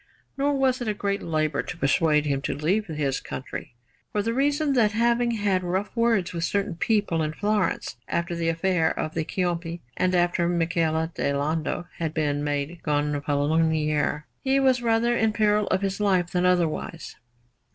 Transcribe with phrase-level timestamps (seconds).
[0.35, 3.75] Nor was it a great labour to persuade him to leave his country,
[4.11, 8.49] for the reason that, having had rough words with certain people in Florence after the
[8.49, 14.81] affair of the Ciompi and after Michele di Lando had been made Gonfalonier, he was
[14.81, 17.17] rather in peril of his life than otherwise.